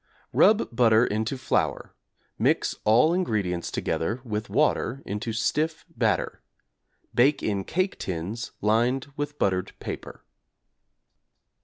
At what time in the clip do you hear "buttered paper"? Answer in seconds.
9.37-10.23